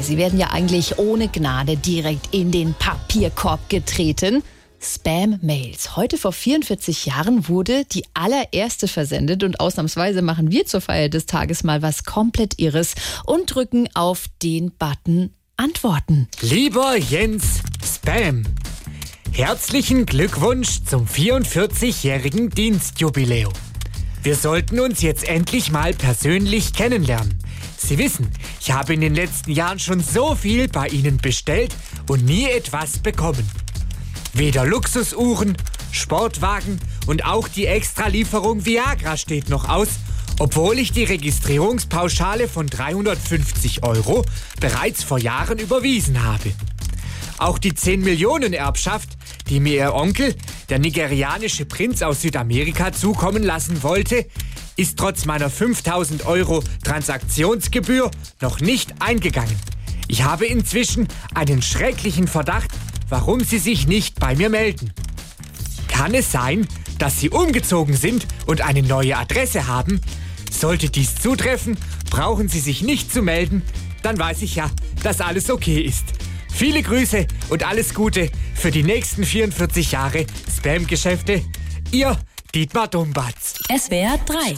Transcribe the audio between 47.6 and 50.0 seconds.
10 Millionen Erbschaft, die mir ihr